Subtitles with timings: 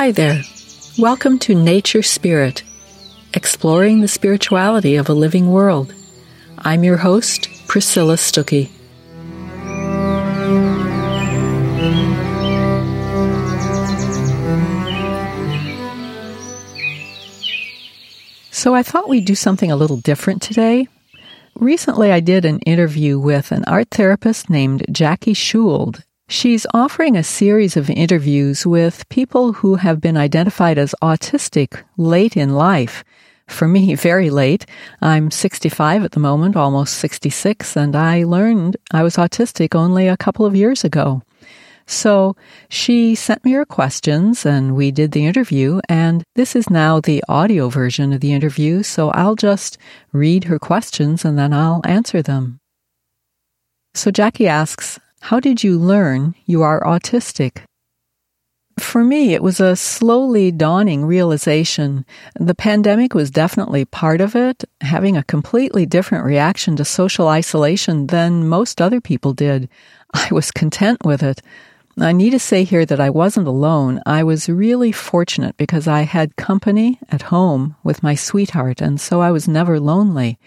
[0.00, 0.40] Hi there.
[0.98, 2.62] Welcome to Nature Spirit,
[3.34, 5.92] exploring the spirituality of a living world.
[6.56, 8.70] I'm your host, Priscilla Stuckey.
[18.50, 20.88] So I thought we'd do something a little different today.
[21.56, 26.02] Recently, I did an interview with an art therapist named Jackie Schuld.
[26.30, 32.36] She's offering a series of interviews with people who have been identified as autistic late
[32.36, 33.02] in life.
[33.48, 34.64] For me, very late.
[35.02, 40.16] I'm 65 at the moment, almost 66, and I learned I was autistic only a
[40.16, 41.22] couple of years ago.
[41.86, 42.36] So
[42.68, 45.80] she sent me her questions and we did the interview.
[45.88, 48.84] And this is now the audio version of the interview.
[48.84, 49.78] So I'll just
[50.12, 52.60] read her questions and then I'll answer them.
[53.94, 57.62] So Jackie asks, How did you learn you are autistic?
[58.78, 62.06] For me, it was a slowly dawning realization.
[62.34, 68.06] The pandemic was definitely part of it, having a completely different reaction to social isolation
[68.06, 69.68] than most other people did.
[70.14, 71.42] I was content with it.
[71.98, 74.00] I need to say here that I wasn't alone.
[74.06, 79.20] I was really fortunate because I had company at home with my sweetheart, and so
[79.20, 80.38] I was never lonely.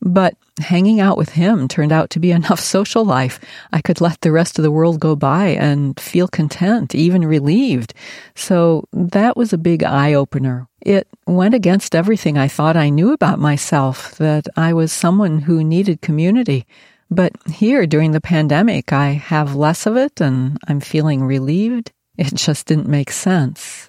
[0.00, 3.40] But hanging out with him turned out to be enough social life.
[3.72, 7.94] I could let the rest of the world go by and feel content, even relieved.
[8.34, 10.68] So that was a big eye opener.
[10.80, 15.64] It went against everything I thought I knew about myself, that I was someone who
[15.64, 16.66] needed community.
[17.10, 21.92] But here during the pandemic, I have less of it and I'm feeling relieved.
[22.16, 23.85] It just didn't make sense.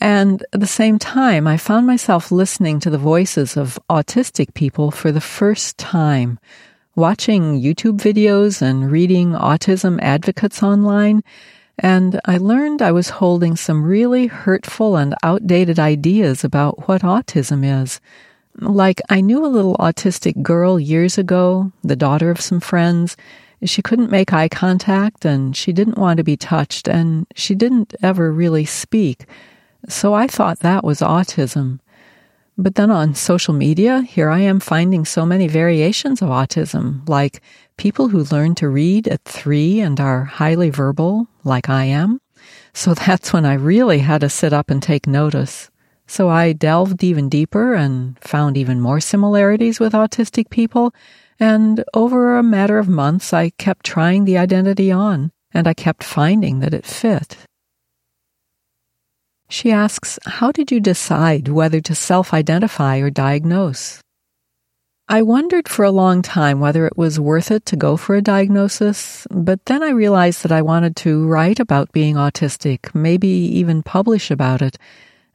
[0.00, 4.90] And at the same time, I found myself listening to the voices of autistic people
[4.90, 6.38] for the first time,
[6.94, 11.22] watching YouTube videos and reading autism advocates online.
[11.78, 17.64] And I learned I was holding some really hurtful and outdated ideas about what autism
[17.64, 18.00] is.
[18.58, 23.16] Like, I knew a little autistic girl years ago, the daughter of some friends.
[23.64, 27.94] She couldn't make eye contact and she didn't want to be touched and she didn't
[28.02, 29.26] ever really speak.
[29.88, 31.78] So I thought that was autism.
[32.58, 37.42] But then on social media, here I am finding so many variations of autism, like
[37.76, 42.20] people who learn to read at three and are highly verbal, like I am.
[42.72, 45.70] So that's when I really had to sit up and take notice.
[46.06, 50.94] So I delved even deeper and found even more similarities with autistic people.
[51.38, 56.04] And over a matter of months, I kept trying the identity on, and I kept
[56.04, 57.36] finding that it fit.
[59.48, 64.00] She asks, How did you decide whether to self identify or diagnose?
[65.08, 68.22] I wondered for a long time whether it was worth it to go for a
[68.22, 73.84] diagnosis, but then I realized that I wanted to write about being autistic, maybe even
[73.84, 74.78] publish about it,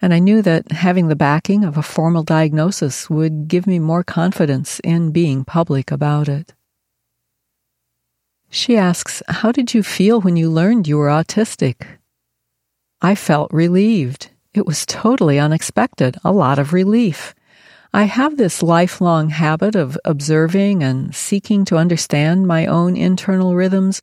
[0.01, 4.03] and I knew that having the backing of a formal diagnosis would give me more
[4.03, 6.53] confidence in being public about it.
[8.49, 12.00] She asks, How did you feel when you learned you were autistic?
[13.01, 14.29] I felt relieved.
[14.53, 17.33] It was totally unexpected, a lot of relief.
[17.93, 24.01] I have this lifelong habit of observing and seeking to understand my own internal rhythms,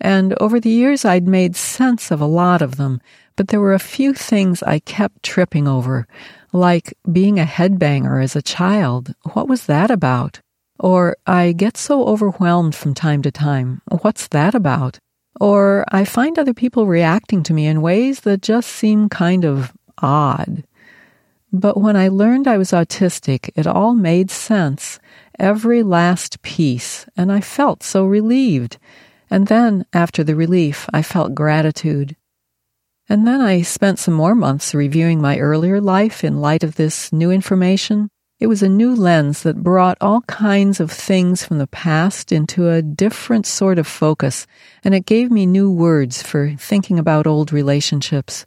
[0.00, 3.00] and over the years I'd made sense of a lot of them,
[3.36, 6.06] but there were a few things I kept tripping over,
[6.52, 9.14] like being a headbanger as a child.
[9.32, 10.40] What was that about?
[10.78, 13.82] Or I get so overwhelmed from time to time.
[14.02, 14.98] What's that about?
[15.40, 19.72] Or I find other people reacting to me in ways that just seem kind of
[19.98, 20.64] odd.
[21.52, 24.98] But when I learned I was autistic, it all made sense,
[25.38, 28.78] every last piece, and I felt so relieved.
[29.30, 32.16] And then, after the relief, I felt gratitude.
[33.08, 37.12] And then I spent some more months reviewing my earlier life in light of this
[37.12, 38.10] new information.
[38.38, 42.68] It was a new lens that brought all kinds of things from the past into
[42.68, 44.46] a different sort of focus,
[44.84, 48.44] and it gave me new words for thinking about old relationships.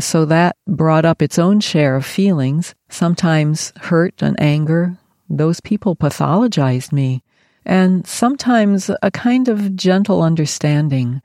[0.00, 4.96] So that brought up its own share of feelings, sometimes hurt and anger.
[5.28, 7.22] Those people pathologized me.
[7.64, 11.22] And sometimes a kind of gentle understanding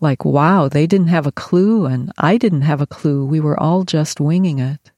[0.00, 3.24] like, wow, they didn't have a clue and I didn't have a clue.
[3.24, 4.92] We were all just winging it.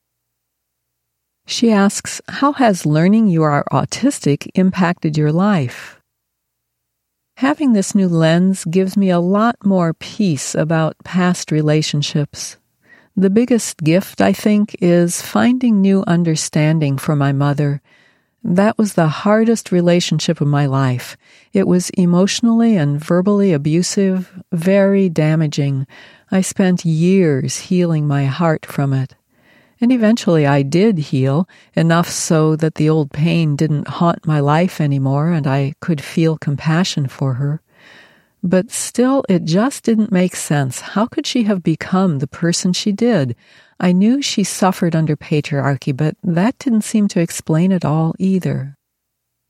[1.50, 6.00] She asks, How has learning you are autistic impacted your life?
[7.38, 12.56] Having this new lens gives me a lot more peace about past relationships.
[13.16, 17.82] The biggest gift, I think, is finding new understanding for my mother.
[18.44, 21.16] That was the hardest relationship of my life.
[21.52, 25.88] It was emotionally and verbally abusive, very damaging.
[26.30, 29.16] I spent years healing my heart from it.
[29.80, 34.80] And eventually I did heal, enough so that the old pain didn't haunt my life
[34.80, 37.62] anymore and I could feel compassion for her.
[38.42, 40.80] But still, it just didn't make sense.
[40.80, 43.36] How could she have become the person she did?
[43.78, 48.76] I knew she suffered under patriarchy, but that didn't seem to explain it all either.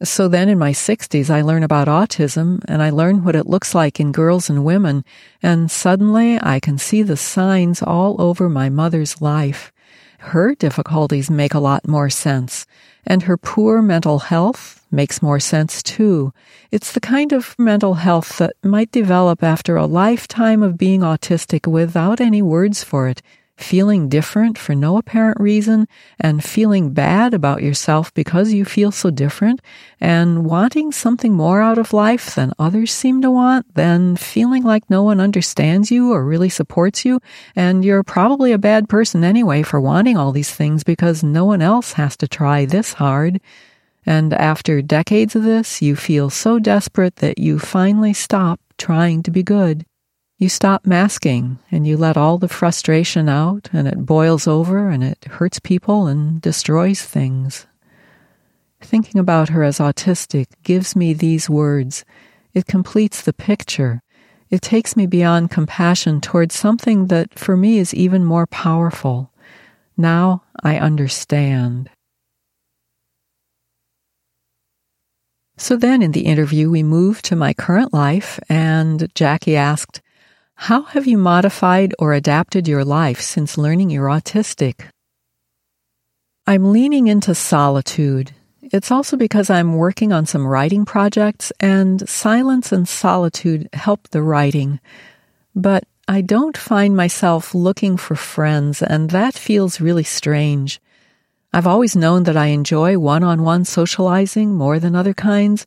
[0.02, 3.74] So then in my 60s, I learn about autism and I learn what it looks
[3.74, 5.04] like in girls and women,
[5.42, 9.72] and suddenly I can see the signs all over my mother's life.
[10.20, 12.66] Her difficulties make a lot more sense,
[13.06, 16.32] and her poor mental health makes more sense too.
[16.70, 21.66] It's the kind of mental health that might develop after a lifetime of being autistic
[21.66, 23.22] without any words for it
[23.60, 25.86] feeling different for no apparent reason
[26.18, 29.60] and feeling bad about yourself because you feel so different
[30.00, 34.88] and wanting something more out of life than others seem to want, then feeling like
[34.88, 37.20] no one understands you or really supports you.
[37.54, 41.62] And you're probably a bad person anyway for wanting all these things because no one
[41.62, 43.40] else has to try this hard.
[44.06, 49.30] And after decades of this, you feel so desperate that you finally stop trying to
[49.30, 49.84] be good.
[50.40, 55.04] You stop masking and you let all the frustration out, and it boils over and
[55.04, 57.66] it hurts people and destroys things.
[58.80, 62.06] Thinking about her as autistic gives me these words.
[62.54, 64.00] It completes the picture.
[64.48, 69.30] It takes me beyond compassion towards something that for me is even more powerful.
[69.94, 71.90] Now I understand.
[75.58, 80.00] So then in the interview, we moved to my current life, and Jackie asked,
[80.60, 84.84] how have you modified or adapted your life since learning you're autistic?
[86.46, 88.32] I'm leaning into solitude.
[88.60, 94.20] It's also because I'm working on some writing projects, and silence and solitude help the
[94.20, 94.80] writing.
[95.56, 100.78] But I don't find myself looking for friends, and that feels really strange.
[101.54, 105.64] I've always known that I enjoy one on one socializing more than other kinds,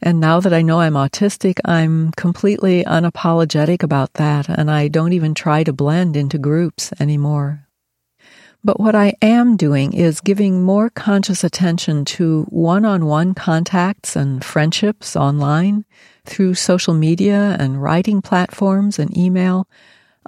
[0.00, 5.12] and now that I know I'm autistic, I'm completely unapologetic about that, and I don't
[5.12, 7.66] even try to blend into groups anymore.
[8.64, 14.16] But what I am doing is giving more conscious attention to one on one contacts
[14.16, 15.84] and friendships online
[16.24, 19.68] through social media and writing platforms and email.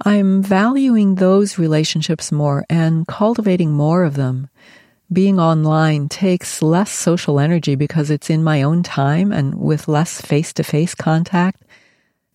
[0.03, 4.49] I'm valuing those relationships more and cultivating more of them
[5.11, 10.21] being online takes less social energy because it's in my own time and with less
[10.21, 11.63] face to face contact.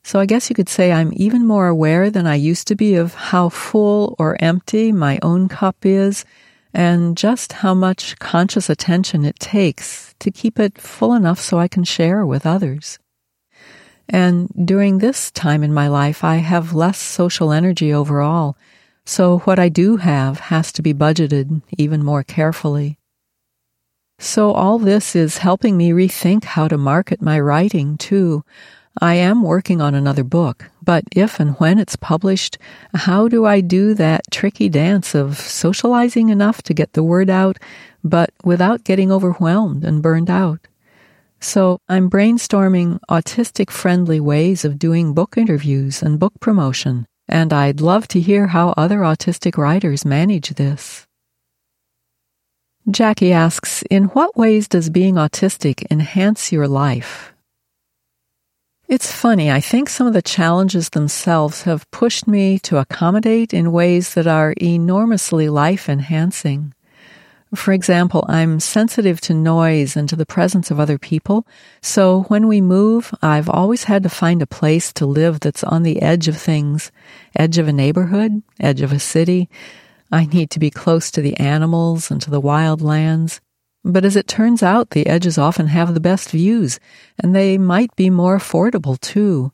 [0.03, 2.95] So I guess you could say I'm even more aware than I used to be
[2.95, 6.25] of how full or empty my own cup is
[6.73, 11.69] and just how much conscious attention it takes to keep it full enough so I
[11.69, 12.99] can share with others.
[14.09, 18.57] And during this time in my life, I have less social energy overall
[19.09, 22.99] so what I do have has to be budgeted even more carefully.
[24.19, 28.45] So all this is helping me rethink how to market my writing too.
[29.01, 32.59] I am working on another book, but if and when it's published,
[32.95, 37.59] how do I do that tricky dance of socializing enough to get the word out,
[38.03, 40.67] but without getting overwhelmed and burned out?
[41.39, 47.81] So I'm brainstorming autistic friendly ways of doing book interviews and book promotion and I'd
[47.81, 51.07] love to hear how other autistic writers manage this.
[52.89, 57.33] Jackie asks, In what ways does being autistic enhance your life?
[58.87, 63.73] It's funny, I think some of the challenges themselves have pushed me to accommodate in
[63.73, 66.73] ways that are enormously life enhancing.
[67.57, 71.47] For example, I'm sensitive to noise and to the presence of other people.
[71.81, 75.83] So when we move, I've always had to find a place to live that's on
[75.83, 76.93] the edge of things,
[77.35, 79.49] edge of a neighborhood, edge of a city.
[80.13, 83.41] I need to be close to the animals and to the wild lands.
[83.83, 86.79] But as it turns out, the edges often have the best views,
[87.19, 89.53] and they might be more affordable too.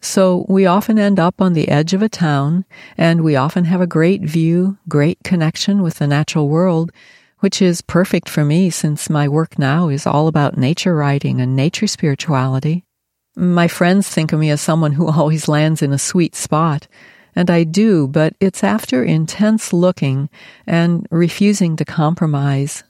[0.00, 2.64] So we often end up on the edge of a town,
[2.96, 6.92] and we often have a great view, great connection with the natural world,
[7.40, 11.56] which is perfect for me since my work now is all about nature writing and
[11.56, 12.84] nature spirituality.
[13.36, 16.86] My friends think of me as someone who always lands in a sweet spot,
[17.34, 20.28] and I do, but it's after intense looking
[20.66, 22.84] and refusing to compromise.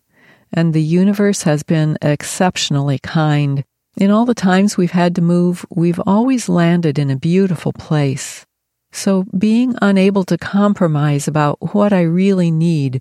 [0.52, 3.64] And the universe has been exceptionally kind.
[3.97, 8.47] In all the times we've had to move, we've always landed in a beautiful place.
[8.92, 13.00] So being unable to compromise about what I really need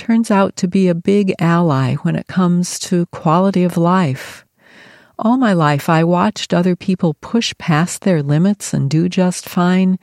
[0.00, 4.46] turns out to be a big ally when it comes to quality of life.
[5.18, 9.98] All my life, I watched other people push past their limits and do just fine,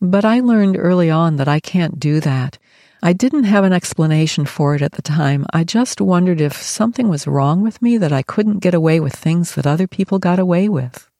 [0.00, 2.56] but I learned early on that I can't do that.
[3.02, 5.44] I didn't have an explanation for it at the time.
[5.52, 9.14] I just wondered if something was wrong with me that I couldn't get away with
[9.14, 11.10] things that other people got away with.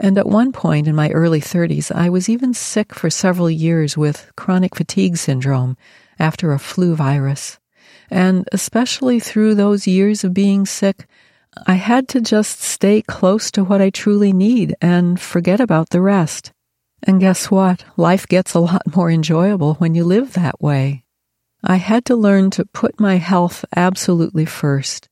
[0.00, 3.96] And at one point in my early 30s, I was even sick for several years
[3.96, 5.76] with chronic fatigue syndrome
[6.18, 7.59] after a flu virus.
[8.10, 11.06] And especially through those years of being sick,
[11.66, 16.00] I had to just stay close to what I truly need and forget about the
[16.00, 16.52] rest.
[17.02, 17.84] And guess what?
[17.96, 21.04] Life gets a lot more enjoyable when you live that way.
[21.62, 25.08] I had to learn to put my health absolutely first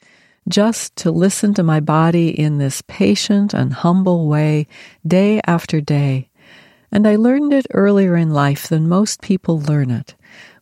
[0.49, 4.67] just to listen to my body in this patient and humble way
[5.07, 6.31] day after day.
[6.91, 10.15] And I learned it earlier in life than most people learn it,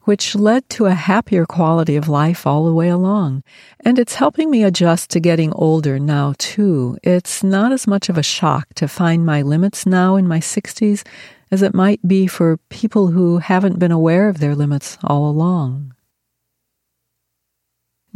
[0.06, 3.42] which led to a happier quality of life all the way along.
[3.80, 6.96] And it's helping me adjust to getting older now, too.
[7.02, 11.04] It's not as much of a shock to find my limits now in my 60s
[11.50, 15.92] as it might be for people who haven't been aware of their limits all along.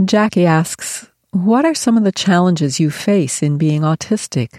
[0.05, 4.59] Jackie asks, what are some of the challenges you face in being autistic?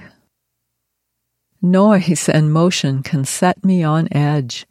[1.62, 4.66] Noise and motion can set me on edge.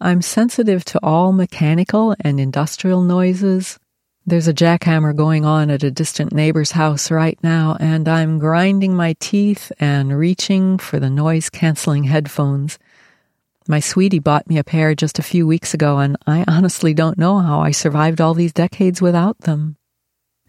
[0.00, 3.78] I'm sensitive to all mechanical and industrial noises.
[4.26, 8.96] There's a jackhammer going on at a distant neighbor's house right now, and I'm grinding
[8.96, 12.78] my teeth and reaching for the noise canceling headphones.
[13.68, 17.18] My sweetie bought me a pair just a few weeks ago, and I honestly don't
[17.18, 19.76] know how I survived all these decades without them.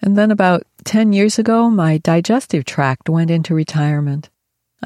[0.02, 4.30] And then about 10 years ago, my digestive tract went into retirement.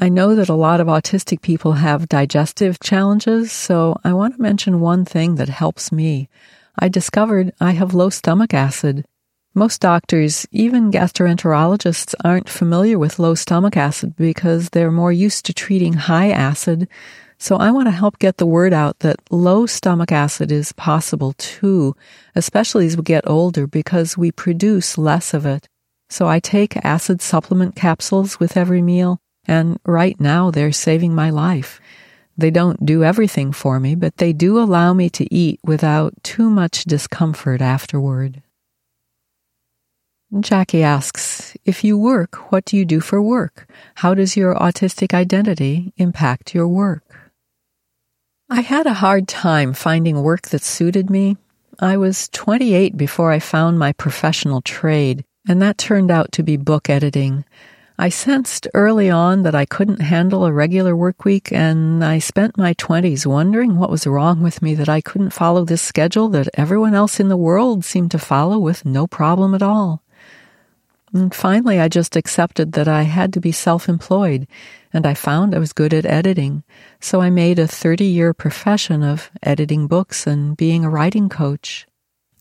[0.02, 4.40] I know that a lot of autistic people have digestive challenges, so I want to
[4.40, 6.30] mention one thing that helps me.
[6.78, 9.04] I discovered I have low stomach acid.
[9.52, 15.52] Most doctors, even gastroenterologists, aren't familiar with low stomach acid because they're more used to
[15.52, 16.88] treating high acid,
[17.36, 21.34] so I want to help get the word out that low stomach acid is possible
[21.36, 21.94] too,
[22.34, 25.68] especially as we get older because we produce less of it.
[26.08, 31.28] So I take acid supplement capsules with every meal, and right now they're saving my
[31.28, 31.80] life.
[32.38, 36.48] They don't do everything for me, but they do allow me to eat without too
[36.48, 38.42] much discomfort afterward.
[40.38, 43.68] Jackie asks, if you work, what do you do for work?
[43.96, 47.02] How does your autistic identity impact your work?
[48.48, 51.36] I had a hard time finding work that suited me.
[51.80, 56.56] I was 28 before I found my professional trade, and that turned out to be
[56.56, 57.44] book editing.
[58.00, 62.56] I sensed early on that I couldn't handle a regular work week, and I spent
[62.56, 66.48] my 20s wondering what was wrong with me that I couldn't follow this schedule that
[66.54, 70.02] everyone else in the world seemed to follow with no problem at all.
[71.12, 74.48] And finally, I just accepted that I had to be self employed,
[74.94, 76.62] and I found I was good at editing.
[77.00, 81.86] So I made a 30 year profession of editing books and being a writing coach.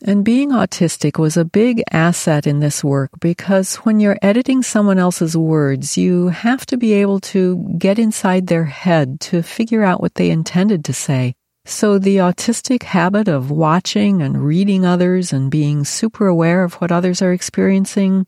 [0.02, 4.98] And being autistic was a big asset in this work because when you're editing someone
[4.98, 10.00] else's words, you have to be able to get inside their head to figure out
[10.00, 11.36] what they intended to say.
[11.66, 16.92] So the autistic habit of watching and reading others and being super aware of what
[16.92, 18.26] others are experiencing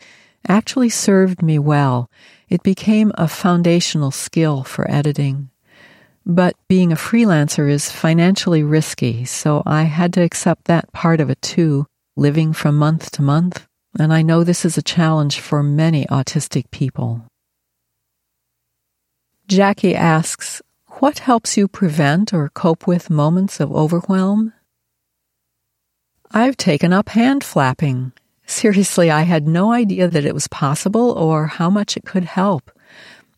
[0.47, 2.09] actually served me well.
[2.49, 5.50] It became a foundational skill for editing.
[6.25, 11.29] But being a freelancer is financially risky, so I had to accept that part of
[11.29, 13.65] it too, living from month to month.
[13.99, 17.25] And I know this is a challenge for many autistic people.
[19.47, 20.61] Jackie asks,
[20.99, 24.53] What helps you prevent or cope with moments of overwhelm?
[26.31, 28.13] I've taken up hand flapping.
[28.45, 32.71] Seriously, I had no idea that it was possible or how much it could help.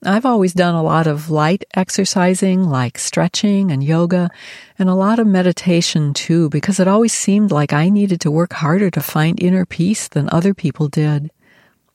[0.06, 4.30] I've always done a lot of light exercising like stretching and yoga
[4.78, 8.52] and a lot of meditation too because it always seemed like I needed to work
[8.52, 11.32] harder to find inner peace than other people did.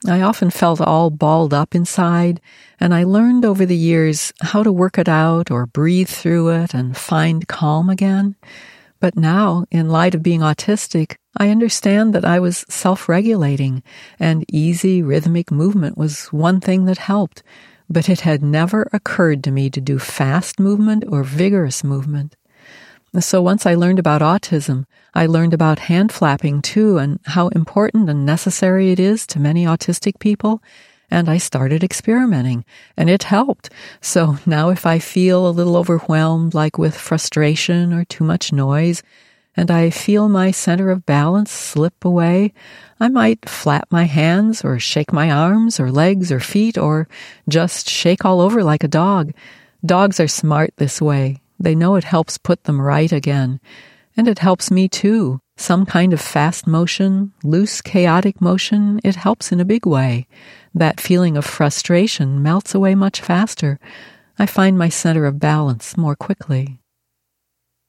[0.07, 2.41] I often felt all balled up inside
[2.81, 6.73] and I learned over the years how to work it out or breathe through it
[6.73, 8.37] and find calm again.
[9.01, 13.85] But now, in light of being autistic, I understand that I was self regulating,
[14.19, 17.45] and easy rhythmic movement was one thing that helped,
[17.89, 22.37] but it had never occurred to me to do fast movement or vigorous movement.
[23.19, 28.11] So once I learned about autism, I learned about hand flapping too and how important
[28.11, 30.63] and necessary it is to many autistic people.
[31.11, 32.67] And I started experimenting
[32.97, 33.71] and it helped.
[34.03, 39.03] So now if I feel a little overwhelmed, like with frustration or too much noise,
[39.59, 42.53] and I feel my center of balance slip away,
[43.01, 47.09] I might flap my hands or shake my arms or legs or feet or
[47.49, 49.33] just shake all over like a dog.
[49.85, 51.39] Dogs are smart this way.
[51.59, 53.59] They know it helps put them right again.
[54.17, 55.41] And it helps me too.
[55.57, 60.29] Some kind of fast motion, loose, chaotic motion, it helps in a big way.
[60.73, 63.81] That feeling of frustration melts away much faster.
[64.39, 66.78] I find my center of balance more quickly.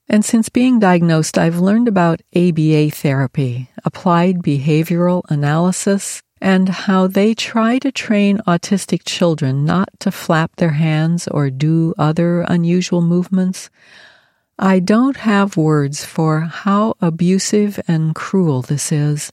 [0.10, 7.36] And since being diagnosed, I've learned about ABA therapy, applied behavioral analysis, and how they
[7.36, 13.70] try to train autistic children not to flap their hands or do other unusual movements.
[14.58, 19.32] I don't have words for how abusive and cruel this is.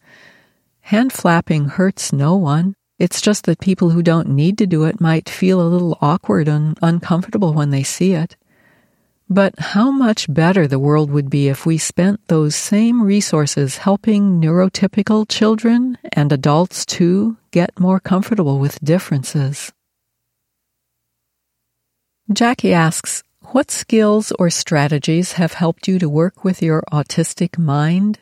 [0.83, 2.77] Hand flapping hurts no one.
[2.99, 6.49] It's just that people who don't need to do it might feel a little awkward
[6.49, 8.37] and uncomfortable when they see it.
[9.29, 14.41] But how much better the world would be if we spent those same resources helping
[14.41, 19.73] neurotypical children and adults too get more comfortable with differences.
[22.33, 28.19] Jackie asks, what skills or strategies have helped you to work with your autistic mind?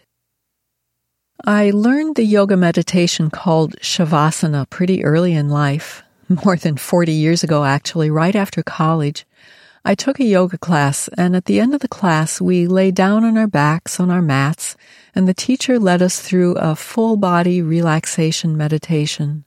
[1.45, 6.03] I learned the yoga meditation called Shavasana pretty early in life,
[6.45, 9.27] more than 40 years ago actually, right after college.
[9.87, 13.23] I took a yoga class, and at the end of the class, we lay down
[13.23, 14.77] on our backs on our mats,
[15.15, 19.45] and the teacher led us through a full body relaxation meditation.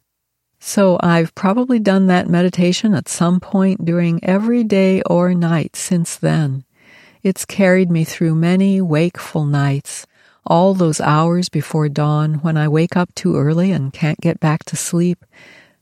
[0.59, 6.15] So I've probably done that meditation at some point during every day or night since
[6.15, 6.65] then.
[7.23, 10.05] It's carried me through many wakeful nights,
[10.45, 14.65] all those hours before dawn when I wake up too early and can't get back
[14.65, 15.25] to sleep,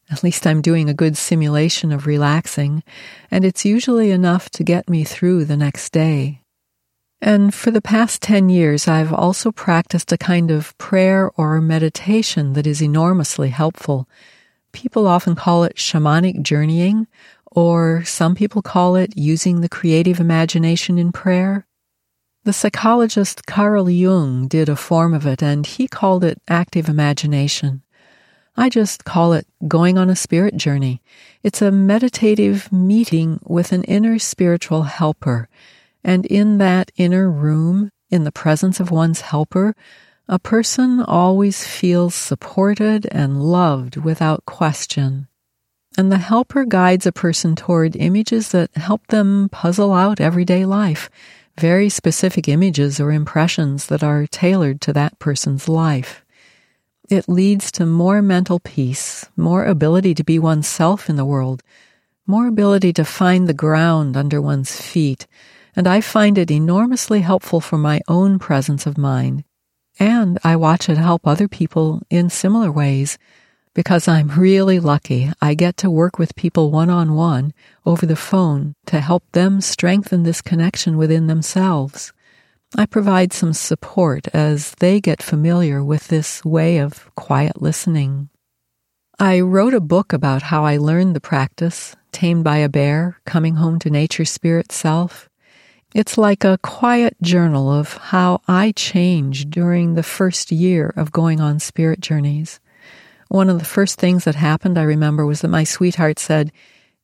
[0.10, 2.84] at least I'm doing a good simulation of relaxing,
[3.32, 6.42] and it's usually enough to get me through the next day.
[7.22, 12.54] And for the past 10 years, I've also practiced a kind of prayer or meditation
[12.54, 14.08] that is enormously helpful.
[14.74, 17.08] People often call it shamanic journeying,
[17.52, 21.65] or some people call it using the creative imagination in prayer.
[22.44, 27.82] The psychologist Carl Jung did a form of it, and he called it active imagination.
[28.58, 31.02] I just call it going on a spirit journey.
[31.44, 35.50] It's a meditative meeting with an inner spiritual helper.
[36.04, 39.76] And in that inner room, in the presence of one's helper,
[40.28, 45.28] a person always feels supported and loved without question.
[45.98, 51.10] And the helper guides a person toward images that help them puzzle out everyday life,
[51.60, 56.25] very specific images or impressions that are tailored to that person's life.
[57.08, 61.62] It leads to more mental peace, more ability to be oneself in the world,
[62.26, 65.28] more ability to find the ground under one's feet,
[65.76, 69.44] and I find it enormously helpful for my own presence of mind.
[70.00, 73.20] And I watch it help other people in similar ways
[73.76, 75.32] because I'm really lucky.
[75.39, 77.54] I get to work with people one on one
[77.86, 82.13] over the phone to help them strengthen this connection within themselves.
[82.78, 88.28] I provide some support as they get familiar with this way of quiet listening.
[89.18, 93.56] I wrote a book about how I learned the practice, Tamed by a Bear, Coming
[93.56, 95.30] Home to Nature Spirit Self.
[95.94, 101.40] It's like a quiet journal of how I changed during the first year of going
[101.40, 102.60] on spirit journeys.
[103.30, 106.52] One of the first things that happened, I remember, was that my sweetheart said,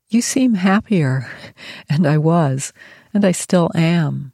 [0.10, 1.32] You seem happier.
[1.90, 2.74] And I was,
[3.14, 4.34] and I still am.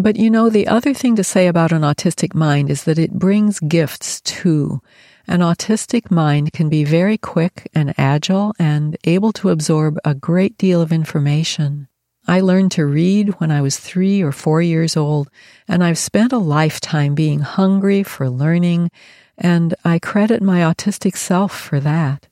[0.00, 3.18] But you know, the other thing to say about an autistic mind is that it
[3.18, 4.80] brings gifts too.
[5.26, 10.56] An autistic mind can be very quick and agile and able to absorb a great
[10.56, 11.88] deal of information.
[12.28, 15.30] I learned to read when I was three or four years old,
[15.66, 18.92] and I've spent a lifetime being hungry for learning,
[19.36, 22.27] and I credit my autistic self for that.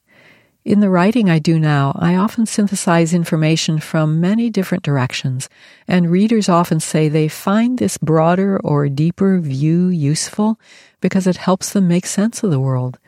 [0.67, 5.49] In the writing I do now, I often synthesize information from many different directions,
[5.87, 10.59] and readers often say they find this broader or deeper view useful
[11.01, 12.99] because it helps them make sense of the world.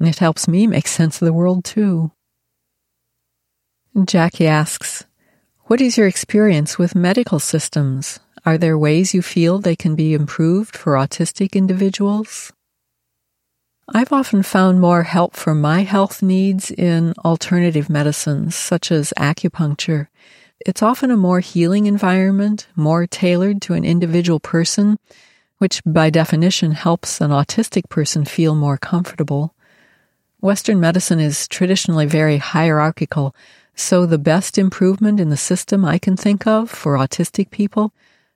[0.00, 2.10] And it helps me make sense of the world too.
[4.04, 5.04] Jackie asks,
[5.66, 8.18] What is your experience with medical systems?
[8.44, 12.52] Are there ways you feel they can be improved for autistic individuals?
[13.88, 20.08] I've often found more help for my health needs in alternative medicines, such as acupuncture.
[20.64, 24.98] It's often a more healing environment, more tailored to an individual person,
[25.58, 29.54] which by definition helps an autistic person feel more comfortable.
[30.40, 33.36] Western medicine is traditionally very hierarchical,
[33.74, 37.92] so the best improvement in the system I can think of for autistic people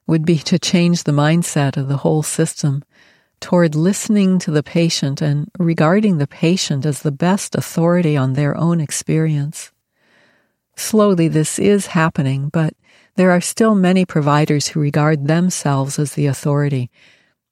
[0.07, 2.85] would be to change the mindset of the whole system
[3.40, 8.57] toward listening to the patient and regarding the patient as the best authority on their
[8.57, 9.72] own experience.
[10.77, 12.74] Slowly, this is happening, but
[13.16, 16.90] there are still many providers who regard themselves as the authority.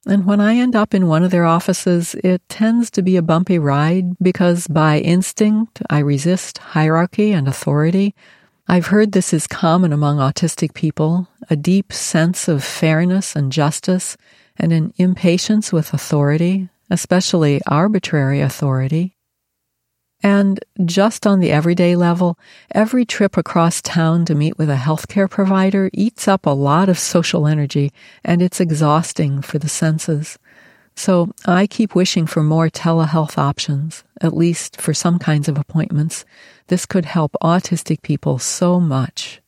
[0.06, 3.22] And when I end up in one of their offices, it tends to be a
[3.22, 8.14] bumpy ride because by instinct I resist hierarchy and authority.
[8.68, 14.16] I've heard this is common among autistic people, a deep sense of fairness and justice
[14.58, 19.16] and an impatience with authority, especially arbitrary authority.
[20.22, 22.38] And just on the everyday level,
[22.70, 26.98] every trip across town to meet with a healthcare provider eats up a lot of
[26.98, 27.92] social energy
[28.24, 30.38] and it's exhausting for the senses.
[30.96, 36.24] So I keep wishing for more telehealth options, at least for some kinds of appointments.
[36.68, 39.42] This could help autistic people so much.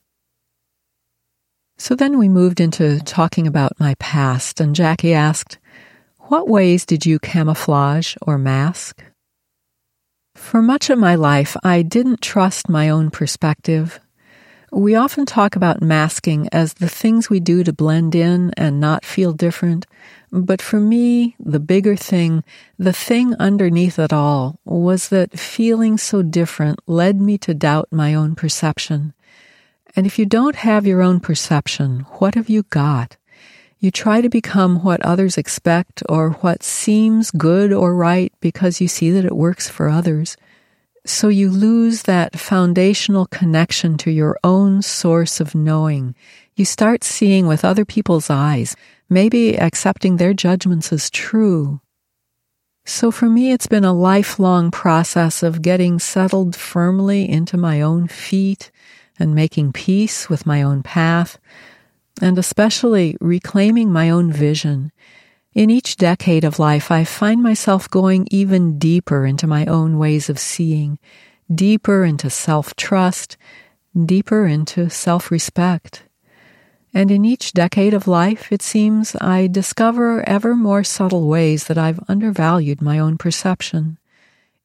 [1.79, 5.57] So then we moved into talking about my past, and Jackie asked,
[6.27, 9.01] What ways did you camouflage or mask?
[10.35, 13.97] For much of my life, I didn't trust my own perspective.
[14.73, 19.05] We often talk about masking as the things we do to blend in and not
[19.05, 19.87] feel different.
[20.33, 22.43] But for me, the bigger thing,
[22.77, 28.13] the thing underneath it all, was that feeling so different led me to doubt my
[28.13, 29.13] own perception.
[29.99, 33.17] And if you don't have your own perception, what have you got?
[33.79, 38.87] You try to become what others expect or what seems good or right because you
[38.87, 40.37] see that it works for others.
[41.05, 46.15] So you lose that foundational connection to your own source of knowing.
[46.55, 48.77] You start seeing with other people's eyes,
[49.09, 51.81] maybe accepting their judgments as true.
[52.85, 58.07] So for me, it's been a lifelong process of getting settled firmly into my own
[58.07, 58.71] feet
[59.19, 61.37] and making peace with my own path,
[62.21, 64.91] and especially reclaiming my own vision.
[65.53, 70.29] In each decade of life, I find myself going even deeper into my own ways
[70.29, 70.99] of seeing,
[71.53, 73.35] deeper into self trust,
[74.05, 76.03] deeper into self respect.
[76.93, 81.77] And in each decade of life, it seems I discover ever more subtle ways that
[81.77, 83.97] I've undervalued my own perception.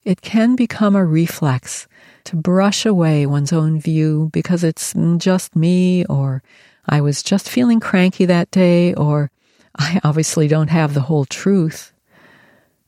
[0.05, 1.87] It can become a reflex
[2.25, 6.43] to brush away one's own view because it's just me, or
[6.87, 9.31] I was just feeling cranky that day, or
[9.79, 11.93] I obviously don't have the whole truth.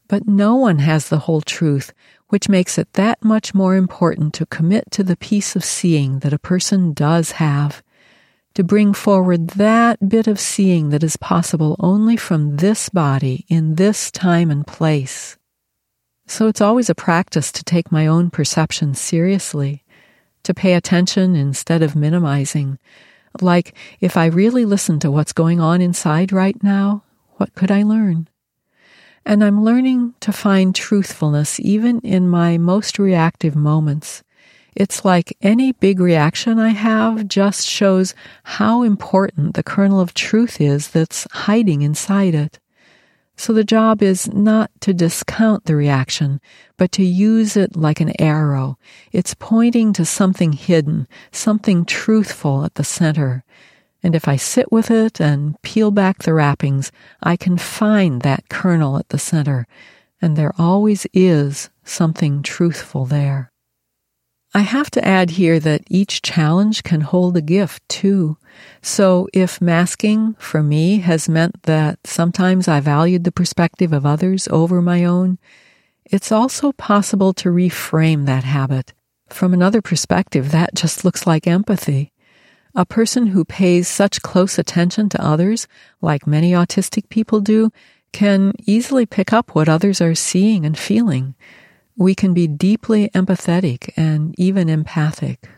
[0.08, 1.92] But no one has the whole truth,
[2.28, 6.32] which makes it that much more important to commit to the piece of seeing that
[6.32, 7.82] a person does have,
[8.54, 13.74] to bring forward that bit of seeing that is possible only from this body in
[13.74, 15.36] this time and place.
[16.26, 19.84] So it's always a practice to take my own perception seriously,
[20.42, 22.78] to pay attention instead of minimizing.
[23.40, 27.04] Like, if I really listen to what's going on inside right now,
[27.36, 28.28] what could I learn?
[29.24, 34.22] And I'm learning to find truthfulness even in my most reactive moments.
[34.74, 40.60] It's like any big reaction I have just shows how important the kernel of truth
[40.60, 42.58] is that's hiding inside it.
[43.36, 46.40] So the job is not to discount the reaction,
[46.78, 48.78] but to use it like an arrow.
[49.12, 53.44] It's pointing to something hidden, something truthful at the center.
[54.02, 56.90] And if I sit with it and peel back the wrappings,
[57.22, 59.66] I can find that kernel at the center.
[60.20, 63.52] And there always is something truthful there.
[64.56, 68.38] I have to add here that each challenge can hold a gift too.
[68.80, 74.48] So if masking for me has meant that sometimes I valued the perspective of others
[74.48, 75.36] over my own,
[76.06, 78.94] it's also possible to reframe that habit.
[79.28, 82.14] From another perspective, that just looks like empathy.
[82.74, 85.68] A person who pays such close attention to others,
[86.00, 87.70] like many autistic people do,
[88.12, 91.34] can easily pick up what others are seeing and feeling
[91.96, 95.48] we can be deeply empathetic and even empathic.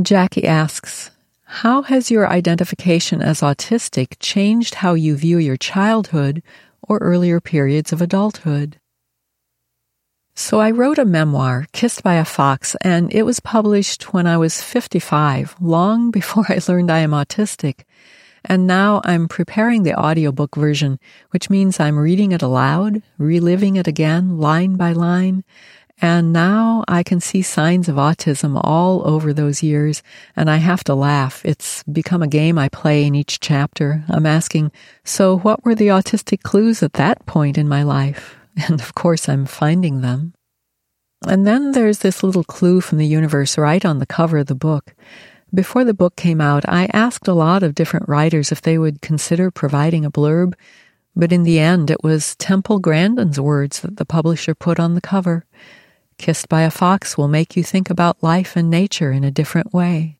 [0.00, 1.10] Jackie asks,
[1.44, 6.42] How has your identification as autistic changed how you view your childhood
[6.80, 8.78] or earlier periods of adulthood?
[10.34, 14.38] So I wrote a memoir, Kissed by a Fox, and it was published when I
[14.38, 17.84] was 55, long before I learned I am autistic.
[18.44, 20.98] And now I'm preparing the audiobook version,
[21.30, 25.44] which means I'm reading it aloud, reliving it again, line by line.
[26.00, 30.02] And now I can see signs of autism all over those years,
[30.34, 31.44] and I have to laugh.
[31.44, 34.04] It's become a game I play in each chapter.
[34.08, 34.72] I'm asking,
[35.04, 38.36] so what were the autistic clues at that point in my life?
[38.68, 40.34] And of course, I'm finding them.
[41.26, 44.54] And then there's this little clue from the universe right on the cover of the
[44.54, 44.94] book.
[45.54, 49.02] Before the book came out, I asked a lot of different writers if they would
[49.02, 50.54] consider providing a blurb,
[51.14, 55.02] but in the end, it was Temple Grandin's words that the publisher put on the
[55.02, 55.44] cover.
[56.16, 59.74] Kissed by a Fox will make you think about life and nature in a different
[59.74, 60.18] way.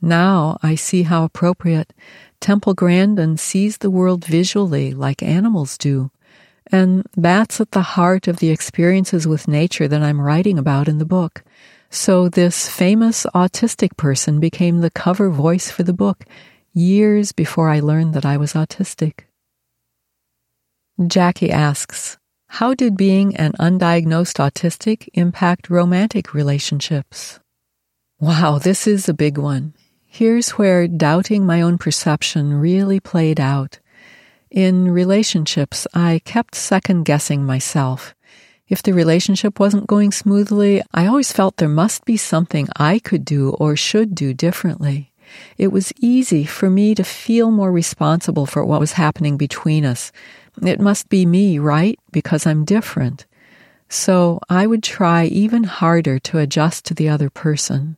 [0.00, 1.92] Now I see how appropriate.
[2.40, 6.12] Temple Grandin sees the world visually like animals do.
[6.70, 10.98] And that's at the heart of the experiences with nature that I'm writing about in
[10.98, 11.42] the book.
[11.94, 16.24] So this famous autistic person became the cover voice for the book
[16.72, 19.26] years before I learned that I was autistic.
[21.06, 27.38] Jackie asks, How did being an undiagnosed autistic impact romantic relationships?
[28.18, 29.72] Wow, this is a big one.
[30.04, 33.78] Here's where doubting my own perception really played out.
[34.50, 38.16] In relationships, I kept second guessing myself.
[38.68, 43.24] If the relationship wasn't going smoothly, I always felt there must be something I could
[43.24, 45.12] do or should do differently.
[45.58, 50.12] It was easy for me to feel more responsible for what was happening between us.
[50.62, 51.98] It must be me, right?
[52.10, 53.26] Because I'm different.
[53.88, 57.96] So I would try even harder to adjust to the other person.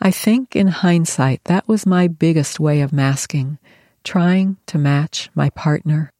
[0.00, 3.58] I think in hindsight, that was my biggest way of masking,
[4.04, 6.12] trying to match my partner.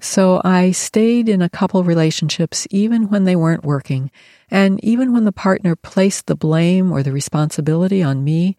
[0.00, 4.10] So I stayed in a couple relationships even when they weren't working.
[4.50, 8.56] And even when the partner placed the blame or the responsibility on me,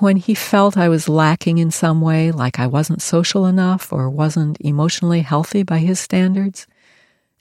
[0.00, 4.08] when he felt I was lacking in some way, like I wasn't social enough or
[4.08, 6.66] wasn't emotionally healthy by his standards.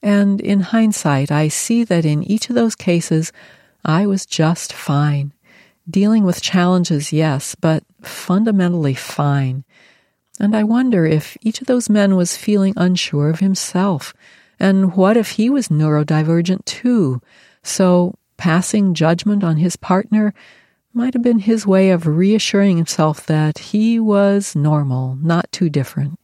[0.02, 3.32] And in hindsight, I see that in each of those cases,
[3.84, 5.34] I was just fine.
[5.90, 9.64] Dealing with challenges, yes, but fundamentally fine.
[10.40, 14.14] And I wonder if each of those men was feeling unsure of himself.
[14.60, 17.22] And what if he was neurodivergent too?
[17.64, 20.34] So passing judgment on his partner
[20.94, 26.20] might have been his way of reassuring himself that he was normal, not too different.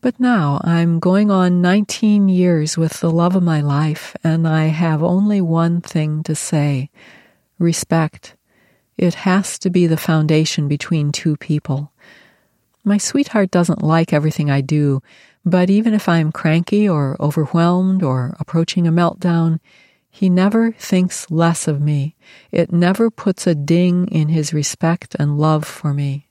[0.00, 4.66] But now I'm going on 19 years with the love of my life, and I
[4.66, 6.90] have only one thing to say
[7.58, 8.34] respect.
[8.96, 11.92] It has to be the foundation between two people.
[12.82, 15.02] My sweetheart doesn't like everything I do,
[15.44, 19.60] but even if I'm cranky or overwhelmed or approaching a meltdown,
[20.10, 22.16] he never thinks less of me.
[22.50, 26.28] It never puts a ding in his respect and love for me.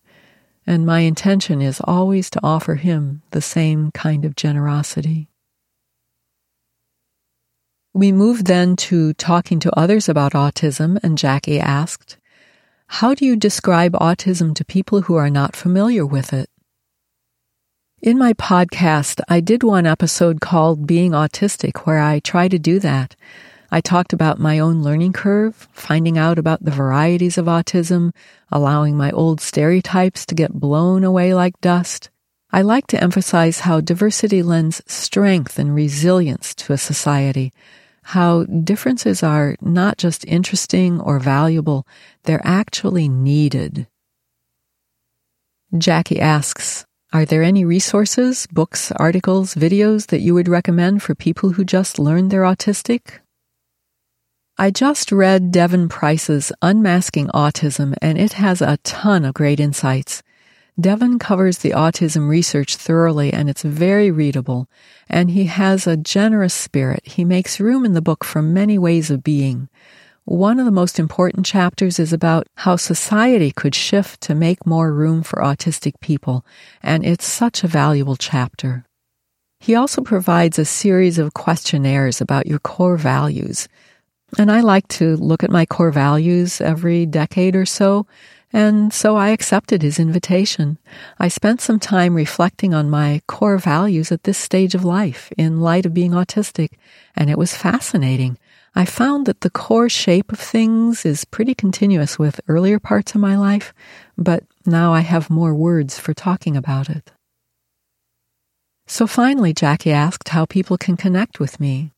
[0.68, 5.30] And my intention is always to offer him the same kind of generosity.
[7.94, 12.18] We moved then to talking to others about autism, and Jackie asked,
[12.94, 16.50] how do you describe autism to people who are not familiar with it?
[18.02, 22.80] In my podcast, I did one episode called Being Autistic where I try to do
[22.80, 23.16] that.
[23.72, 28.12] I talked about my own learning curve, finding out about the varieties of autism,
[28.52, 32.10] allowing my old stereotypes to get blown away like dust.
[32.52, 37.54] I like to emphasize how diversity lends strength and resilience to a society,
[38.10, 41.86] how differences are not just interesting or valuable,
[42.24, 43.86] they're actually needed.
[45.78, 51.52] Jackie asks, are there any resources, books, articles, videos that you would recommend for people
[51.52, 53.20] who just learned they're autistic?
[54.58, 60.24] I just read Devon Price's Unmasking Autism, and it has a ton of great insights.
[60.80, 64.70] Devon covers the autism research thoroughly and it's very readable,
[65.10, 67.06] and he has a generous spirit.
[67.06, 69.68] He makes room in the book for many ways of being.
[70.24, 74.94] One of the most important chapters is about how society could shift to make more
[74.94, 76.46] room for autistic people,
[76.84, 78.86] and it's such a valuable chapter.
[79.60, 83.68] He also provides a series of questionnaires about your core values.
[84.38, 88.06] And I like to look at my core values every decade or so
[88.52, 90.80] and so I accepted his invitation.
[91.20, 95.62] I spent some time reflecting on my core values at this stage of life in
[95.62, 96.72] light of being autistic,
[97.16, 98.38] and it was fascinating.
[98.76, 103.22] I found that the core shape of things is pretty continuous with earlier parts of
[103.22, 103.74] my life,
[104.18, 107.12] but now I have more words for talking about it.
[108.88, 111.92] So finally, Jackie asked how people can connect with me.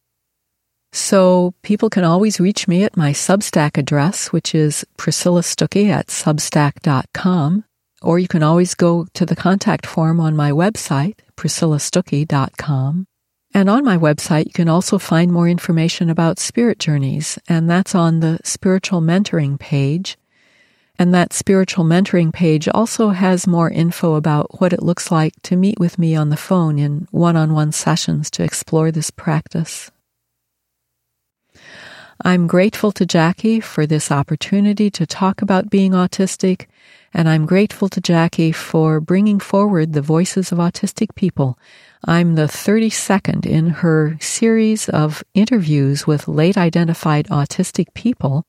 [0.93, 6.08] So people can always reach me at my Substack address, which is Priscilla Stuckey at
[6.08, 7.63] substack.com,
[8.01, 13.08] or you can always go to the contact form on my website, priscillastuckey.com.
[13.54, 17.95] And on my website, you can also find more information about spirit journeys, and that's
[17.95, 20.17] on the spiritual mentoring page.
[20.99, 25.56] And that spiritual mentoring page also has more info about what it looks like to
[25.56, 29.89] meet with me on the phone in one on one sessions to explore this practice.
[32.23, 36.67] I'm grateful to Jackie for this opportunity to talk about being autistic,
[37.15, 41.57] and I'm grateful to Jackie for bringing forward the voices of autistic people.
[42.05, 48.45] I'm the 32nd in her series of interviews with late identified autistic people,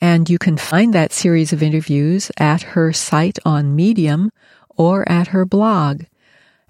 [0.00, 4.30] and you can find that series of interviews at her site on Medium
[4.70, 6.04] or at her blog.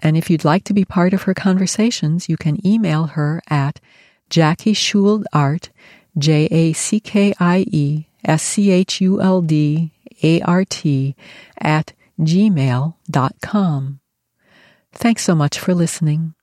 [0.01, 3.79] And if you'd like to be part of her conversations, you can email her at
[4.29, 4.75] Jackie
[5.33, 5.69] Art,
[6.17, 9.91] J A C K I E S C H U L D
[10.23, 11.15] A R T,
[11.57, 13.99] at gmail.com.
[14.93, 16.33] Thanks so much for listening.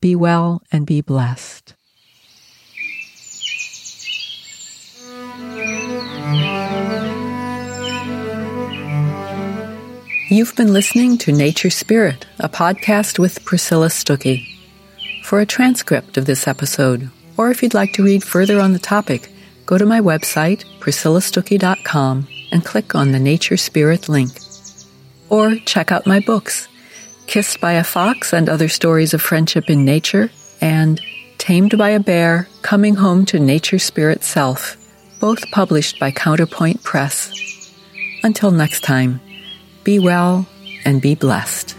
[0.00, 1.74] Be well and be blessed.
[10.28, 14.46] You've been listening to Nature Spirit, a podcast with Priscilla Stuckey.
[15.22, 18.78] For a transcript of this episode, or if you'd like to read further on the
[18.78, 19.30] topic,
[19.66, 24.30] go to my website, priscillastuckey.com, and click on the Nature Spirit link.
[25.28, 26.68] Or check out my books,
[27.26, 31.00] Kissed by a Fox and Other Stories of Friendship in Nature, and
[31.38, 34.76] Tamed by a Bear, Coming Home to Nature Spirit Self,
[35.18, 37.32] both published by Counterpoint Press.
[38.22, 39.20] Until next time,
[39.82, 40.46] be well
[40.84, 41.76] and be blessed.